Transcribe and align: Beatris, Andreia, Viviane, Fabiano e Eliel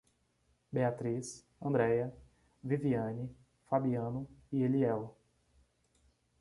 Beatris, 0.77 1.33
Andreia, 1.61 2.09
Viviane, 2.63 3.29
Fabiano 3.67 4.25
e 4.51 4.63
Eliel 4.63 5.07